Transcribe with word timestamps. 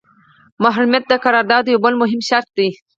محرمیت 0.63 1.03
د 1.07 1.13
قرارداد 1.23 1.63
یو 1.67 1.79
بل 1.85 1.93
مهم 2.01 2.21
شرط 2.29 2.49
دی. 2.57 2.69